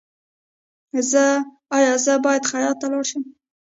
ایا 1.75 1.93
زه 2.05 2.13
باید 2.25 2.43
خیاط 2.51 2.75
ته 2.81 2.87
لاړ 2.91 3.03
شم؟ 3.09 3.23